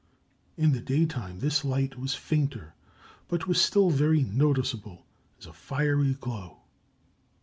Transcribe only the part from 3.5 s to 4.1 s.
still